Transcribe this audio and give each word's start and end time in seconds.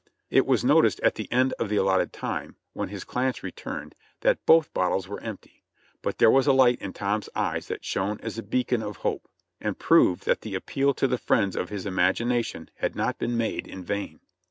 It 0.31 0.47
was 0.47 0.65
noticed 0.65 0.99
at 1.01 1.13
the 1.13 1.31
end 1.31 1.53
of 1.59 1.69
the 1.69 1.75
allotted 1.75 2.11
time, 2.11 2.55
when 2.73 2.89
his 2.89 3.03
clients 3.03 3.43
returned, 3.43 3.93
that 4.21 4.43
both 4.47 4.73
bottles 4.73 5.07
were 5.07 5.21
empty; 5.21 5.63
but 6.01 6.17
there 6.17 6.31
was 6.31 6.47
a 6.47 6.53
light 6.53 6.81
in 6.81 6.91
Tom's 6.91 7.29
eyes 7.35 7.67
that 7.67 7.85
shone 7.85 8.19
as 8.23 8.35
a 8.39 8.41
beacon 8.41 8.81
of 8.81 8.97
hope, 9.05 9.27
and 9.59 9.77
proved 9.77 10.25
that 10.25 10.41
the 10.41 10.55
appeal 10.55 10.95
to 10.95 11.07
the 11.07 11.19
friends 11.19 11.55
of 11.55 11.69
his 11.69 11.85
imagination 11.85 12.71
had 12.77 12.95
not 12.95 13.19
been 13.19 13.37
made 13.37 13.67
in 13.67 13.83
vain. 13.83 14.21